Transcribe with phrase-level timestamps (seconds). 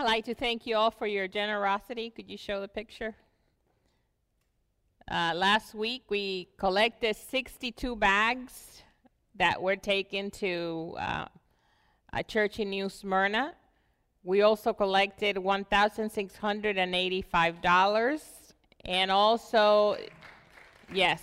[0.00, 2.08] I'd like to thank you all for your generosity.
[2.08, 3.14] Could you show the picture?
[5.10, 8.82] Uh, last week, we collected 62 bags
[9.34, 11.26] that were taken to uh,
[12.14, 13.52] a church in New Smyrna.
[14.24, 18.22] We also collected $1,685.
[18.86, 19.98] And also,
[20.94, 21.20] yes,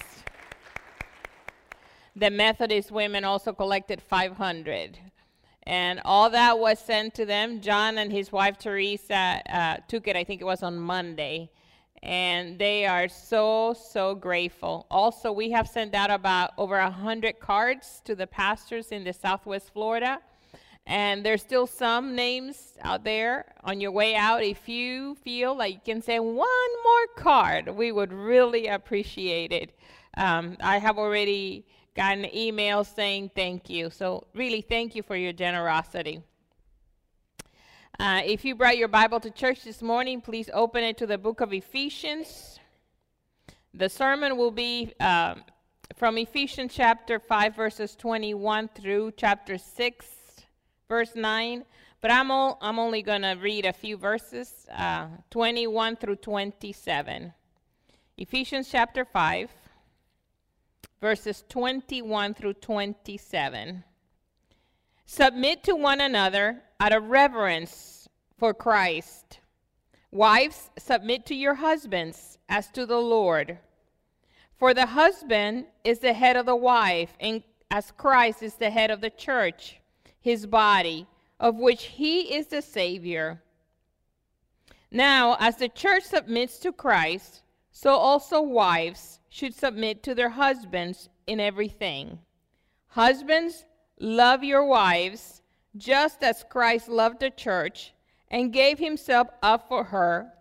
[2.16, 5.00] the Methodist women also collected 500.
[5.68, 7.60] And all that was sent to them.
[7.60, 11.52] John and his wife Teresa uh, took it, I think it was on Monday.
[12.02, 14.88] And they are so so grateful.
[14.90, 19.12] Also we have sent out about over a hundred cards to the pastors in the
[19.12, 20.20] southwest florida.
[20.86, 23.54] And there's still some names out there.
[23.66, 27.92] On your way out if you feel like you can send one more card we
[27.92, 29.78] would really appreciate it.
[30.16, 31.66] Um, i have already
[31.98, 36.22] gotten email saying thank you so really thank you for your generosity
[38.00, 41.18] uh, if you brought your Bible to church this morning, please open it to the
[41.18, 42.60] book of Ephesians.
[43.74, 45.34] The sermon will be uh,
[45.96, 50.06] from Ephesians chapter 5, verses 21 through chapter 6,
[50.88, 51.66] verse 9.
[52.00, 57.34] But I'm, all, I'm only going to read a few verses, uh, 21 through 27.
[58.20, 59.50] Ephesians chapter 5,
[61.00, 63.84] verses 21 through 27.
[65.06, 69.40] Submit to one another out of reverence for Christ.
[70.12, 73.60] Wives, submit to your husbands as to the Lord.
[74.58, 78.90] For the husband is the head of the wife, and as Christ is the head
[78.90, 79.80] of the church,
[80.20, 81.08] his body,
[81.40, 83.42] of which he is the Savior.
[84.90, 91.10] Now, as the church submits to Christ, so also wives should submit to their husbands
[91.26, 92.20] in everything.
[92.90, 93.66] Husbands,
[94.00, 95.42] love your wives
[95.76, 97.94] just as Christ loved the church
[98.30, 100.34] and gave himself up for her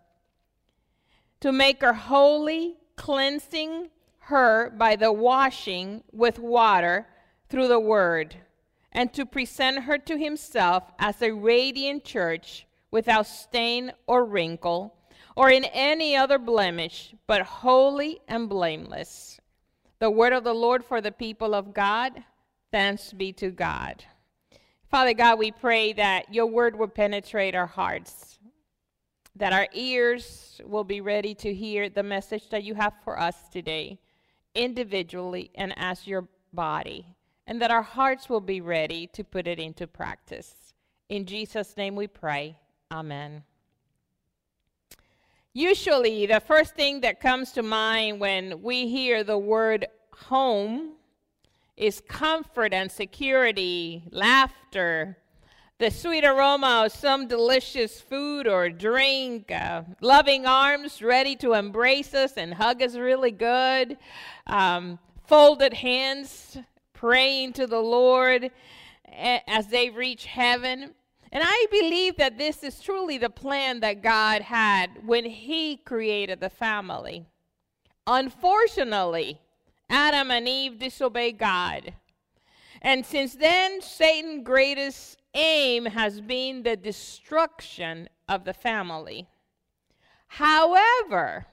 [1.41, 3.91] to make her holy, cleansing
[4.21, 7.07] her by the washing with water
[7.49, 8.37] through the word,
[8.91, 14.97] and to present her to himself as a radiant church without stain or wrinkle
[15.37, 19.39] or in any other blemish, but holy and blameless.
[19.99, 22.13] The word of the Lord for the people of God.
[22.73, 24.05] Thanks be to God.
[24.91, 28.39] Father God, we pray that your word will penetrate our hearts,
[29.35, 33.37] that our ears will be ready to hear the message that you have for us
[33.51, 33.99] today,
[34.55, 37.07] individually and as your body,
[37.47, 40.73] and that our hearts will be ready to put it into practice.
[41.09, 42.57] In Jesus' name we pray.
[42.91, 43.43] Amen.
[45.57, 50.97] Usually, the first thing that comes to mind when we hear the word home
[51.79, 55.17] is comfort and security, laughter,
[55.79, 62.13] the sweet aroma of some delicious food or drink, uh, loving arms ready to embrace
[62.13, 63.97] us and hug us really good,
[64.47, 66.59] um, folded hands
[66.93, 68.51] praying to the Lord
[69.49, 70.93] as they reach heaven.
[71.33, 76.41] And I believe that this is truly the plan that God had when He created
[76.41, 77.27] the family.
[78.07, 79.41] Unfortunately,
[79.91, 81.95] Adam and Eve disobeyed God.
[82.83, 89.27] And since then, Satan's greatest aim has been the destruction of the family.
[90.29, 91.47] However,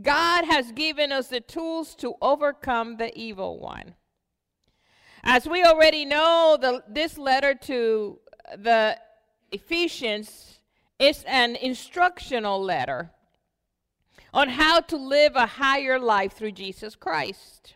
[0.00, 3.94] God has given us the tools to overcome the evil one.
[5.22, 8.18] As we already know, the, this letter to
[8.56, 8.98] the
[9.50, 10.60] Ephesians
[10.98, 13.10] is an instructional letter
[14.32, 17.74] on how to live a higher life through Jesus Christ.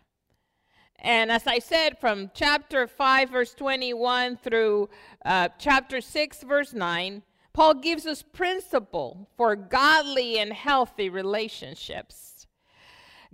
[0.98, 4.88] And as I said, from chapter 5, verse 21 through
[5.25, 7.22] uh, chapter 6, verse 9,
[7.53, 12.47] Paul gives us principle for godly and healthy relationships.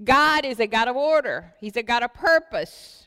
[0.03, 3.02] God is a God of order, He's a God of purpose.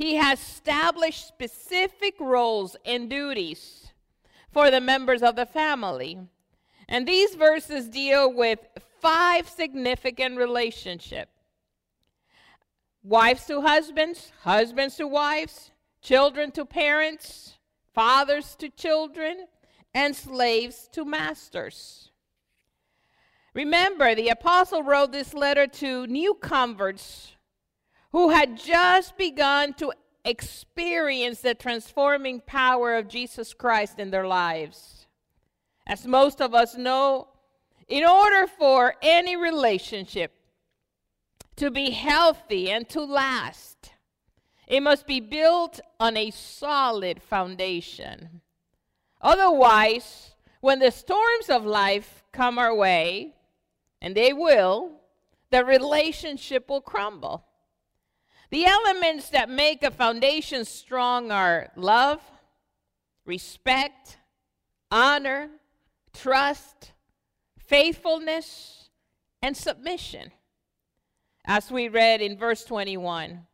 [0.00, 3.92] He has established specific roles and duties
[4.50, 6.18] for the members of the family.
[6.88, 8.60] And these verses deal with
[9.02, 11.32] five significant relationships
[13.02, 15.70] wives to husbands, husbands to wives,
[16.00, 17.58] children to parents,
[17.94, 19.48] fathers to children,
[19.92, 22.10] and slaves to masters.
[23.52, 27.32] Remember, the apostle wrote this letter to new converts
[28.12, 29.92] who had just begun to
[30.24, 35.06] experience the transforming power of Jesus Christ in their lives.
[35.86, 37.28] As most of us know,
[37.88, 40.32] in order for any relationship
[41.56, 43.92] to be healthy and to last,
[44.66, 48.40] it must be built on a solid foundation.
[49.20, 53.34] Otherwise, when the storms of life come our way,
[54.00, 54.92] and they will,
[55.50, 57.44] the relationship will crumble.
[58.50, 62.20] The elements that make a foundation strong are love,
[63.24, 64.18] respect,
[64.90, 65.48] honor,
[66.12, 66.92] trust,
[67.58, 68.90] faithfulness,
[69.40, 70.32] and submission.
[71.44, 73.46] As we read in verse 21,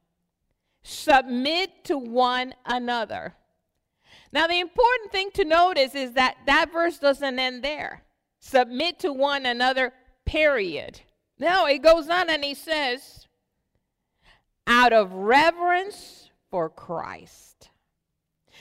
[0.82, 3.34] submit to one another.
[4.32, 8.02] Now, the important thing to notice is that that verse doesn't end there.
[8.40, 9.92] Submit to one another,
[10.24, 11.00] period.
[11.38, 13.25] No, it goes on and he says,
[14.66, 17.70] out of reverence for Christ.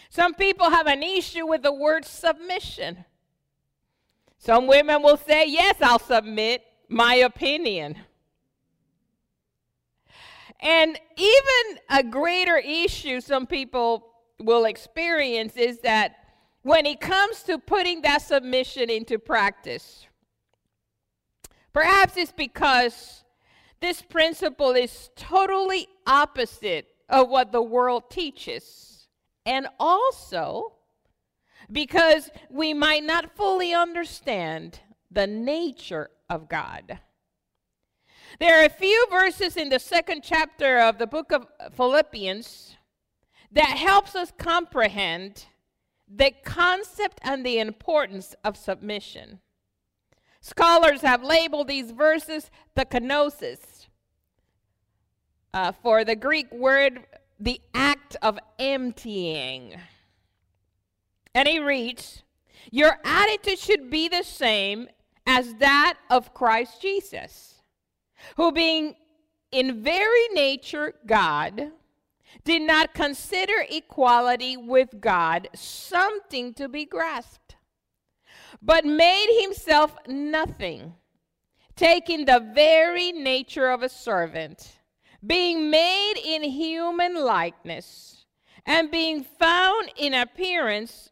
[0.10, 3.06] Some people have an issue with the word submission.
[4.38, 7.98] Some women will say, Yes, I'll submit my opinion.
[10.60, 14.08] And even a greater issue some people
[14.40, 16.16] will experience is that
[16.62, 20.08] when it comes to putting that submission into practice,
[21.74, 23.25] perhaps it's because
[23.86, 29.08] this principle is totally opposite of what the world teaches.
[29.46, 30.74] And also
[31.72, 34.80] because we might not fully understand
[35.12, 37.00] the nature of God.
[38.40, 41.46] There are a few verses in the second chapter of the book of
[41.76, 42.76] Philippians
[43.52, 45.46] that helps us comprehend
[46.08, 49.42] the concept and the importance of submission.
[50.42, 53.75] Scholars have labeled these verses the kenosis,
[55.56, 57.06] uh, for the Greek word,
[57.40, 59.74] the act of emptying.
[61.34, 62.24] And he reads,
[62.72, 64.90] Your attitude should be the same
[65.26, 67.62] as that of Christ Jesus,
[68.36, 68.96] who being
[69.52, 71.72] in very nature God,
[72.44, 77.56] did not consider equality with God something to be grasped,
[78.62, 80.96] but made himself nothing,
[81.78, 84.75] taking the very nature of a servant,
[85.26, 88.26] being made in human likeness,
[88.66, 91.12] and being found in appearance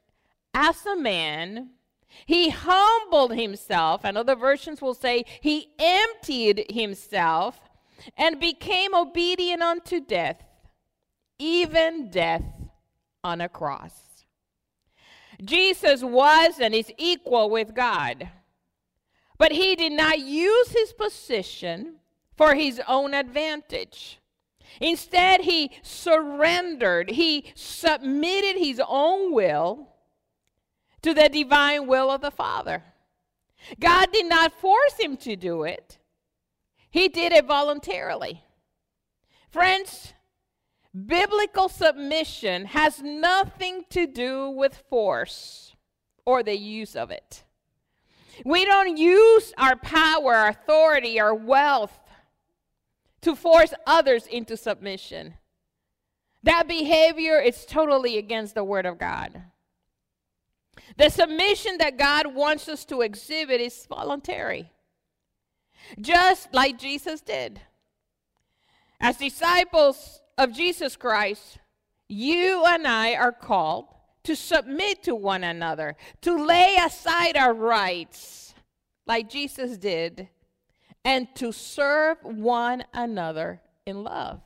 [0.53, 1.69] as a man.
[2.25, 7.59] He humbled himself, and other versions will say he emptied himself
[8.17, 10.43] and became obedient unto death
[11.43, 12.43] even death
[13.23, 14.25] on a cross.
[15.43, 18.29] Jesus was and is equal with God,
[19.37, 21.95] but he did not use his position
[22.35, 24.19] for his own advantage.
[24.81, 29.89] Instead, he surrendered, he submitted his own will
[31.01, 32.83] to the divine will of the Father.
[33.79, 35.99] God did not force him to do it,
[36.89, 38.43] he did it voluntarily.
[39.49, 40.13] Friends,
[40.93, 45.75] Biblical submission has nothing to do with force
[46.23, 47.43] or the use of it.
[48.45, 51.99] We don't use our power, our authority, our wealth
[53.23, 55.33] to force others into submission.
[56.43, 59.43] That behavior is totally against the Word of God.
[60.97, 64.71] The submission that God wants us to exhibit is voluntary,
[65.99, 67.61] just like Jesus did.
[68.99, 71.59] As disciples, of Jesus Christ,
[72.07, 73.85] you and I are called
[74.23, 78.53] to submit to one another, to lay aside our rights
[79.05, 80.29] like Jesus did,
[81.05, 84.41] and to serve one another in love.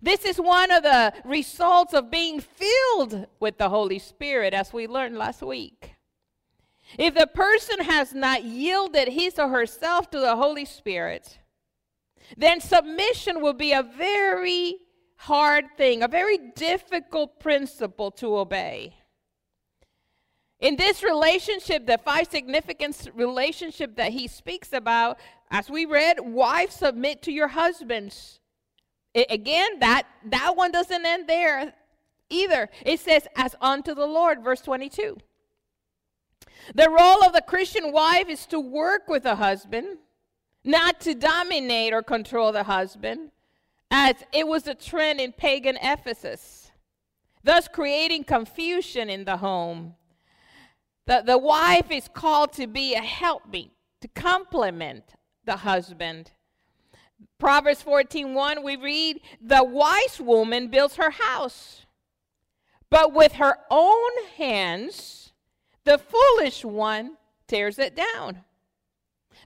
[0.00, 4.86] This is one of the results of being filled with the Holy Spirit, as we
[4.86, 5.94] learned last week.
[6.98, 11.38] If the person has not yielded his or herself to the Holy Spirit,
[12.36, 14.76] then submission will be a very
[15.16, 18.94] hard thing, a very difficult principle to obey.
[20.62, 25.18] In this relationship, the five significance relationship that he speaks about,
[25.50, 28.38] as we read, wives submit to your husbands.
[29.12, 31.74] It, again, that that one doesn't end there
[32.30, 32.70] either.
[32.86, 35.18] It says, as unto the Lord, verse 22.
[36.76, 39.98] The role of the Christian wife is to work with the husband
[40.62, 43.32] not to dominate or control the husband,
[43.90, 46.70] as it was a trend in pagan Ephesus,
[47.42, 49.96] thus creating confusion in the home.
[51.06, 56.30] The, the wife is called to be a helpmeet, to complement the husband.
[57.38, 61.86] Proverbs 14:1 we read, "The wise woman builds her house,
[62.88, 65.32] but with her own hands
[65.84, 67.16] the foolish one
[67.48, 68.44] tears it down."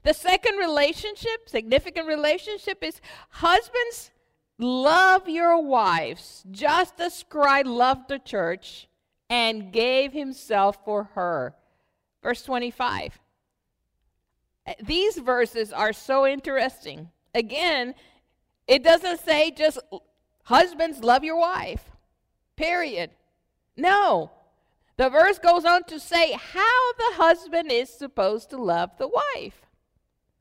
[0.03, 4.11] The second relationship, significant relationship, is husbands
[4.59, 8.87] love your wives just as Christ loved the church
[9.29, 11.55] and gave himself for her.
[12.23, 13.19] verse 25.
[14.65, 17.09] Uh, these verses are so interesting.
[17.33, 17.93] Again,
[18.67, 19.79] it doesn't say just
[20.43, 21.91] husbands love your wife,
[22.55, 23.11] period.
[23.75, 24.31] No.
[24.97, 29.61] The verse goes on to say how the husband is supposed to love the wife.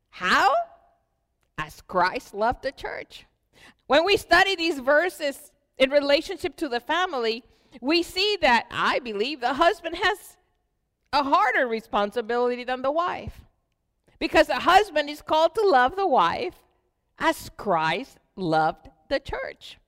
[0.09, 0.55] How?
[1.59, 3.26] As Christ loved the church.
[3.87, 7.45] When we study these verses in relationship to the family,
[7.80, 10.37] we see that I believe the husband has
[11.12, 13.40] a harder responsibility than the wife.
[14.18, 16.54] Because the husband is called to love the wife
[17.18, 19.78] as Christ loved the church.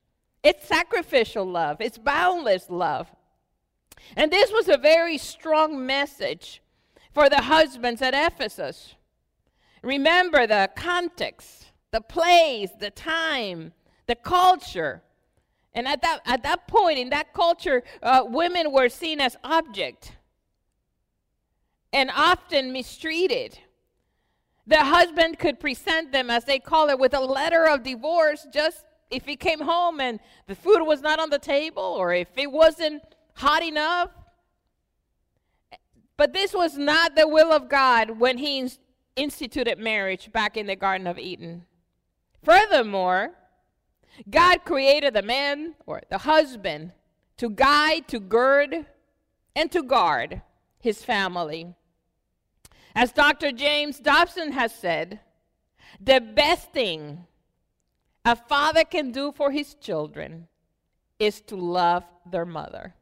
[0.43, 3.07] It's sacrificial love, it's boundless love.
[4.15, 6.61] And this was a very strong message
[7.13, 8.95] for the husbands at Ephesus.
[9.81, 13.73] Remember the context, the place, the time,
[14.07, 15.01] the culture.
[15.73, 20.13] And at that, at that point in that culture, uh, women were seen as object
[21.93, 23.59] and often mistreated.
[24.67, 28.83] The husband could present them, as they call it, with a letter of divorce just
[29.09, 32.51] if he came home and the food was not on the table or if it
[32.51, 33.01] wasn't
[33.33, 34.11] hot enough.
[36.17, 38.69] But this was not the will of God when he
[39.15, 41.65] instituted marriage back in the Garden of Eden.
[42.43, 43.31] Furthermore,
[44.29, 46.91] God created the man or the husband
[47.37, 48.85] to guide, to gird,
[49.55, 50.41] and to guard
[50.79, 51.73] his family.
[52.95, 53.51] As Dr.
[53.51, 55.19] James Dobson has said,
[56.01, 57.25] the best thing
[58.25, 60.47] a father can do for his children
[61.17, 62.95] is to love their mother.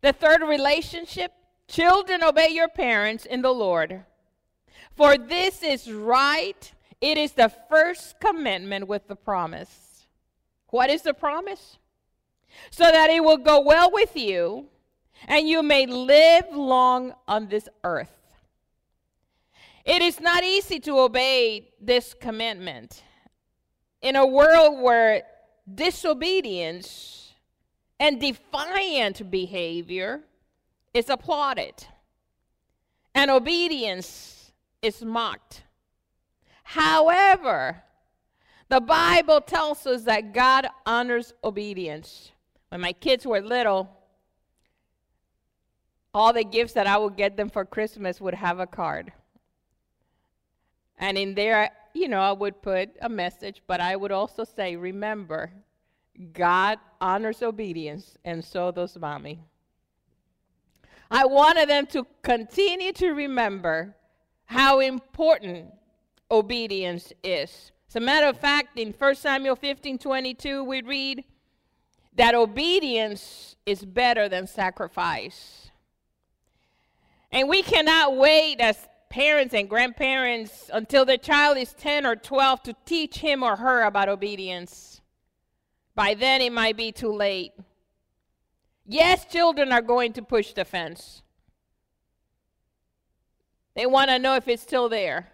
[0.00, 1.32] The third relationship
[1.68, 4.04] children, obey your parents in the Lord.
[4.94, 6.72] For this is right.
[7.02, 10.06] It is the first commandment with the promise.
[10.68, 11.78] What is the promise?
[12.70, 14.68] So that it will go well with you
[15.26, 18.12] and you may live long on this earth.
[19.84, 23.02] It is not easy to obey this commandment
[24.00, 25.24] in a world where
[25.74, 27.32] disobedience
[27.98, 30.20] and defiant behavior
[30.94, 31.74] is applauded
[33.12, 35.64] and obedience is mocked.
[36.72, 37.82] However,
[38.70, 42.32] the Bible tells us that God honors obedience.
[42.70, 43.90] When my kids were little,
[46.14, 49.12] all the gifts that I would get them for Christmas would have a card.
[50.98, 54.74] And in there, you know, I would put a message, but I would also say,
[54.74, 55.52] remember,
[56.32, 59.40] God honors obedience, and so does mommy.
[61.10, 63.94] I wanted them to continue to remember
[64.46, 65.74] how important
[66.32, 67.70] obedience is.
[67.88, 71.24] As a matter of fact, in 1 Samuel 15 22, we read
[72.14, 75.70] that obedience is better than sacrifice.
[77.30, 82.62] And we cannot wait as parents and grandparents until the child is 10 or 12
[82.62, 85.02] to teach him or her about obedience.
[85.94, 87.52] By then, it might be too late.
[88.86, 91.22] Yes, children are going to push the fence.
[93.74, 95.31] They want to know if it's still there.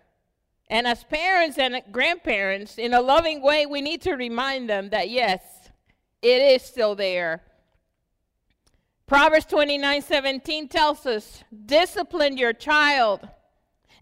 [0.71, 5.09] And as parents and grandparents, in a loving way, we need to remind them that
[5.09, 5.41] yes,
[6.21, 7.43] it is still there.
[9.07, 13.27] Proverbs 29 17 tells us, Discipline your child,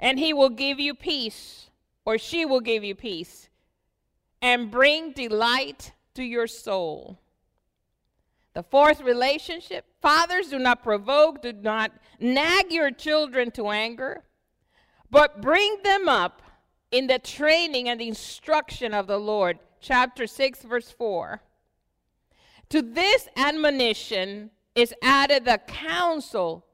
[0.00, 1.70] and he will give you peace,
[2.04, 3.48] or she will give you peace,
[4.42, 7.20] and bring delight to your soul.
[8.54, 14.24] The fourth relationship fathers, do not provoke, do not nag your children to anger,
[15.08, 16.42] but bring them up
[16.96, 19.58] in the training and the instruction of the Lord.
[19.80, 21.40] Chapter 6, verse 4.
[22.70, 26.64] To this admonition, is added the counsel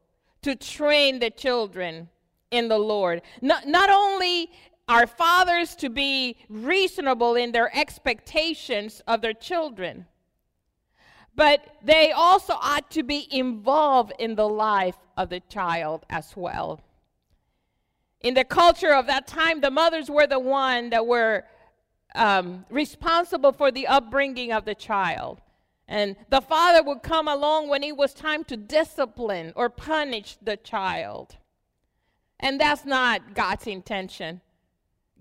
[0.43, 2.09] to train the children
[2.51, 3.23] in the Lord.
[3.41, 4.51] Not, not only
[4.89, 10.07] are fathers to be reasonable in their expectations of their children,
[11.35, 16.81] but they also ought to be involved in the life of the child as well.
[18.23, 21.45] In the culture of that time, the mothers were the one that were
[22.15, 25.41] um, responsible for the upbringing of the child.
[25.89, 30.57] And the father would come along when it was time to discipline or punish the
[30.57, 31.37] child.
[32.39, 34.41] And that's not God's intention.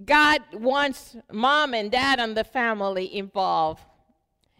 [0.05, 3.83] God wants mom and dad and the family involved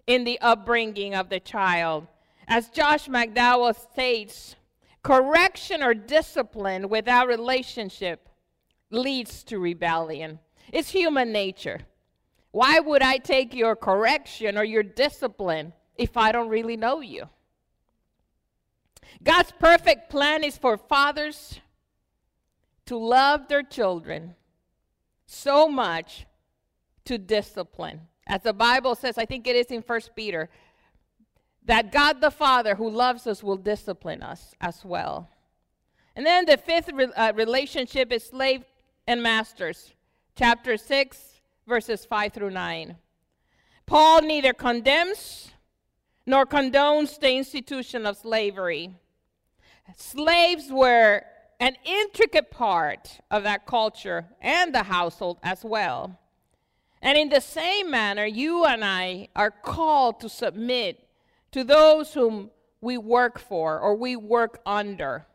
[0.07, 2.07] in the upbringing of the child.
[2.47, 4.55] As Josh McDowell states,
[5.03, 8.27] correction or discipline without relationship
[8.91, 10.39] leads to rebellion.
[10.71, 11.81] It's human nature.
[12.51, 17.29] Why would I take your correction or your discipline if I don't really know you?
[19.23, 21.59] God's perfect plan is for fathers
[22.85, 24.35] to love their children
[25.25, 26.25] so much
[27.05, 28.01] to discipline.
[28.27, 30.49] As the Bible says, I think it is in First Peter,
[31.65, 35.29] that God the Father who loves us will discipline us as well.
[36.15, 38.63] And then the fifth re- uh, relationship is slave
[39.11, 39.91] and masters,
[40.37, 42.95] chapter 6, verses 5 through 9.
[43.85, 45.51] Paul neither condemns
[46.25, 48.95] nor condones the institution of slavery.
[49.97, 51.23] Slaves were
[51.59, 56.17] an intricate part of that culture and the household as well.
[57.01, 61.05] And in the same manner, you and I are called to submit
[61.51, 62.49] to those whom
[62.79, 65.25] we work for or we work under.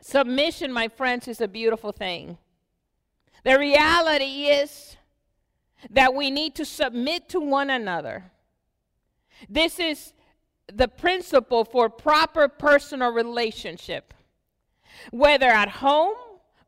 [0.00, 2.38] Submission, my friends, is a beautiful thing.
[3.44, 4.96] The reality is
[5.90, 8.30] that we need to submit to one another.
[9.48, 10.12] This is
[10.72, 14.12] the principle for proper personal relationship,
[15.10, 16.16] whether at home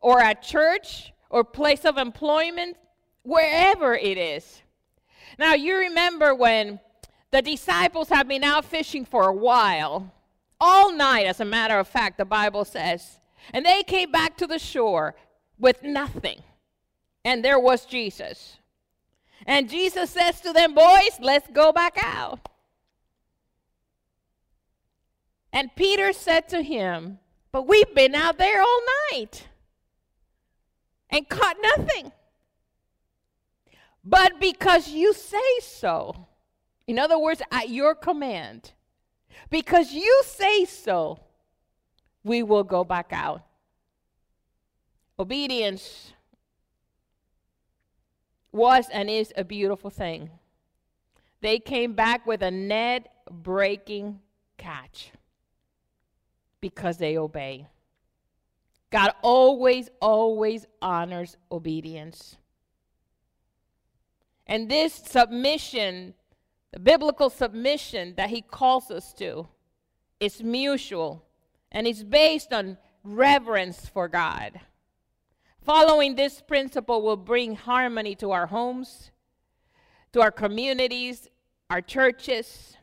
[0.01, 2.77] or at church or place of employment,
[3.23, 4.63] wherever it is.
[5.39, 6.81] Now, you remember when
[7.31, 10.13] the disciples have been out fishing for a while,
[10.61, 13.19] all night, as a matter of fact, the Bible says,
[13.53, 15.15] and they came back to the shore
[15.59, 16.43] with nothing.
[17.25, 18.57] And there was Jesus.
[19.47, 22.49] And Jesus says to them, Boys, let's go back out.
[25.53, 27.19] And Peter said to him,
[27.51, 28.81] But we've been out there all
[29.13, 29.47] night
[31.11, 32.13] and caught nothing.
[34.05, 36.27] But because you say so,
[36.87, 38.73] in other words, at your command,
[39.51, 41.21] because you say so,
[42.25, 43.43] we will go back out.
[45.19, 46.13] Obedience
[48.53, 50.31] was and is a beautiful thing.
[51.41, 54.21] They came back with a net breaking
[54.59, 55.11] catch
[56.61, 57.67] because they obey.
[58.91, 62.37] God always, always honors obedience.
[64.47, 66.15] And this submission,
[66.73, 69.49] the biblical submission that he calls us to,
[70.21, 71.25] is mutual
[71.73, 74.61] and is based on reverence for God.
[75.65, 79.13] Following this principle will bring harmony to our homes,
[80.13, 81.29] to our communities,
[81.71, 82.77] our churches,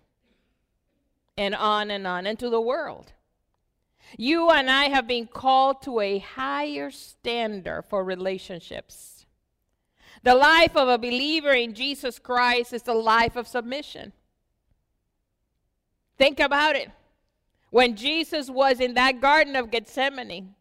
[1.38, 3.12] and on and on, and to the world.
[4.18, 9.26] You and I have been called to a higher standard for relationships.
[10.24, 14.14] The life of a believer in Jesus Christ is the life of submission.
[16.18, 16.90] Think about it.
[17.72, 20.56] When Jesus was in that Garden of Gethsemane,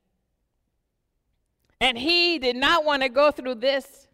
[1.80, 4.08] and he did not want to go through this,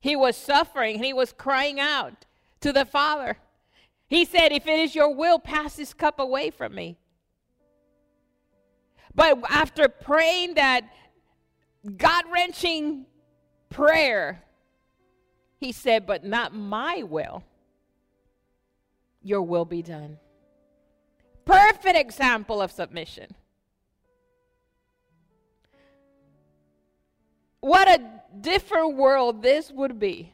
[0.00, 2.26] he was suffering, he was crying out
[2.60, 3.36] to the Father.
[4.08, 6.96] He said, If it is your will, pass this cup away from me.
[9.14, 10.84] But after praying that
[11.96, 13.06] God wrenching
[13.70, 14.42] prayer,
[15.58, 17.42] he said, But not my will,
[19.22, 20.18] your will be done.
[21.44, 23.34] Perfect example of submission.
[27.66, 28.00] What a
[28.42, 30.32] different world this would be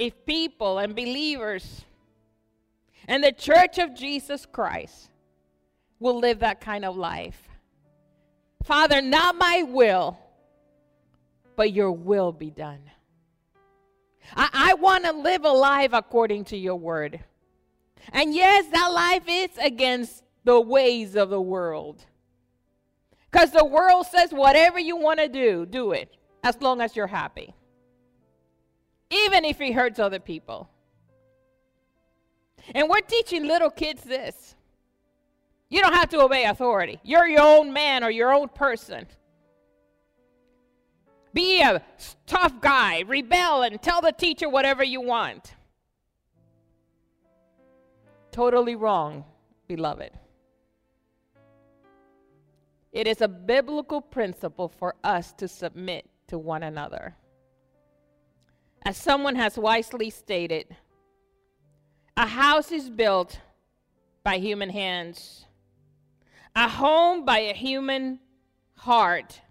[0.00, 1.84] if people and believers
[3.06, 5.10] and the church of Jesus Christ
[6.00, 7.40] will live that kind of life.
[8.64, 10.18] Father, not my will,
[11.54, 12.82] but your will be done.
[14.34, 17.20] I, I want to live a life according to your word.
[18.12, 22.04] And yes, that life is against the ways of the world.
[23.30, 27.06] Because the world says whatever you want to do, do it, as long as you're
[27.06, 27.54] happy.
[29.10, 30.68] Even if it hurts other people.
[32.74, 34.54] And we're teaching little kids this.
[35.68, 36.98] You don't have to obey authority.
[37.02, 39.06] You're your own man or your own person.
[41.34, 41.82] Be a
[42.26, 45.54] tough guy, rebel, and tell the teacher whatever you want.
[48.30, 49.24] Totally wrong,
[49.66, 50.12] beloved.
[52.98, 57.14] It is a biblical principle for us to submit to one another.
[58.84, 60.74] As someone has wisely stated,
[62.16, 63.38] a house is built
[64.24, 65.44] by human hands
[66.56, 68.18] a home by a human
[68.74, 69.42] heart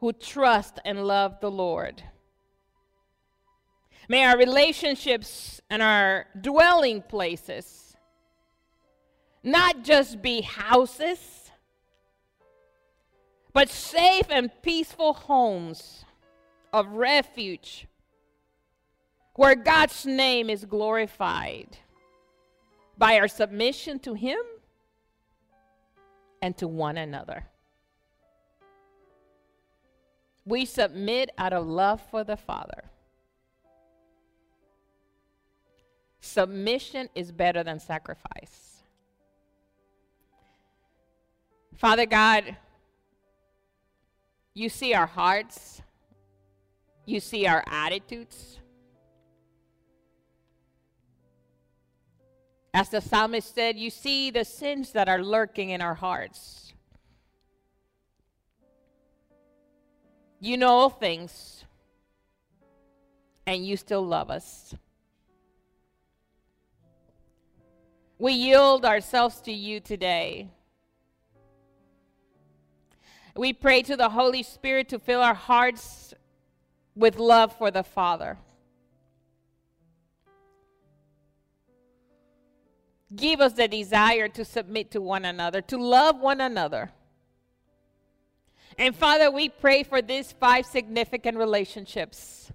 [0.00, 2.02] who trust and love the Lord.
[4.06, 7.96] May our relationships and our dwelling places
[9.42, 11.43] not just be houses,
[13.54, 16.04] but safe and peaceful homes
[16.72, 17.86] of refuge
[19.36, 21.78] where God's name is glorified
[22.98, 24.38] by our submission to Him
[26.42, 27.46] and to one another.
[30.44, 32.84] We submit out of love for the Father.
[36.20, 38.82] Submission is better than sacrifice.
[41.76, 42.56] Father God,
[44.54, 45.82] you see our hearts,
[47.06, 48.58] you see our attitudes.
[52.72, 56.72] As the psalmist said, you see the sins that are lurking in our hearts.
[60.40, 61.64] You know all things,
[63.46, 64.74] and you still love us.
[68.18, 70.48] We yield ourselves to you today.
[73.36, 76.14] We pray to the Holy Spirit to fill our hearts
[76.94, 78.38] with love for the Father.
[83.14, 86.92] Give us the desire to submit to one another, to love one another.
[88.78, 92.52] And Father, we pray for these five significant relationships.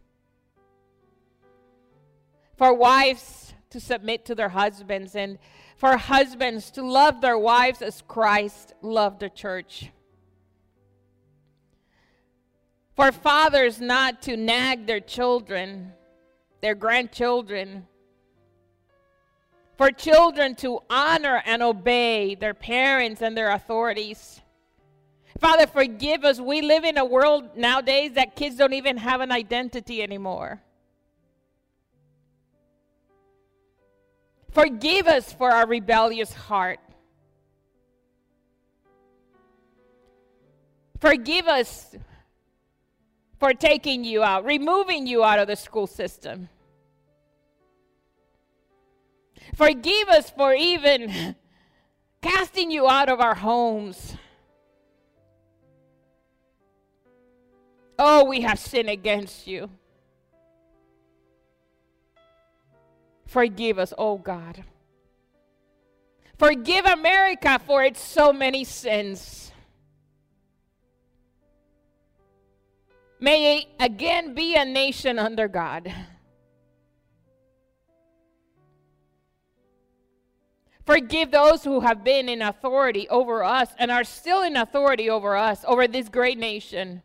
[2.57, 5.37] For wives to submit to their husbands, and
[5.77, 9.91] for husbands to love their wives as Christ loved the church.
[12.99, 15.93] For fathers not to nag their children,
[16.59, 17.87] their grandchildren.
[19.77, 24.41] For children to honor and obey their parents and their authorities.
[25.39, 26.41] Father, forgive us.
[26.41, 30.61] We live in a world nowadays that kids don't even have an identity anymore.
[34.51, 36.81] Forgive us for our rebellious heart.
[40.99, 41.95] Forgive us
[43.39, 46.49] for taking you out, removing you out of the school system.
[49.55, 51.35] Forgive us for even
[52.21, 54.15] casting you out of our homes.
[57.97, 59.69] Oh, we have sinned against you.
[63.25, 64.63] Forgive us, oh God.
[66.37, 69.48] Forgive America for its so many sins.
[73.19, 75.93] May again be a nation under God.
[80.85, 85.35] Forgive those who have been in authority over us and are still in authority over
[85.35, 87.03] us, over this great nation,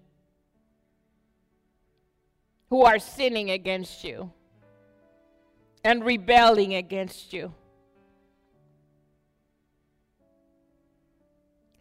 [2.71, 4.33] who are sinning against you
[5.85, 7.53] and rebelling against you.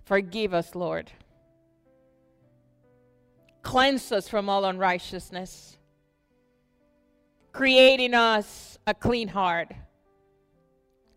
[0.04, 1.10] Forgive us, Lord.
[3.64, 5.78] Cleanse us from all unrighteousness,
[7.54, 9.72] creating us a clean heart.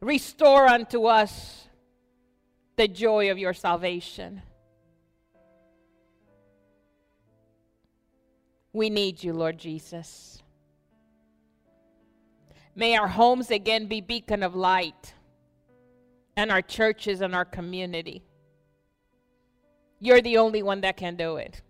[0.00, 1.68] Restore unto us
[2.76, 4.42] the joy of your salvation.
[8.72, 10.42] We need you, Lord Jesus.
[12.76, 15.14] May our homes again be beacon of light
[16.36, 18.22] and our churches and our community.
[19.98, 21.62] You're the only one that can do it.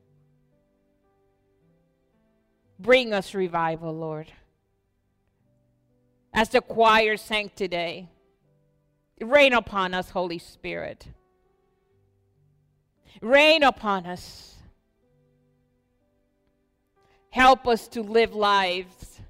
[2.79, 4.31] Bring us revival, Lord.
[6.33, 8.09] As the choir sang today,
[9.21, 11.07] rain upon us, Holy Spirit.
[13.23, 14.55] Rain upon us.
[17.31, 19.21] Help us to live lives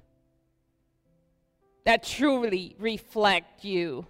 [1.85, 4.05] that truly reflect you.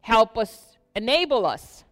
[0.00, 1.84] Help us, enable us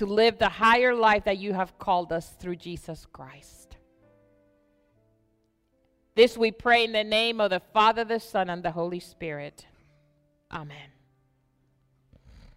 [0.00, 3.76] to live the higher life that you have called us through Jesus Christ.
[6.14, 9.66] This we pray in the name of the Father, the Son, and the Holy Spirit.
[10.50, 10.99] Amen.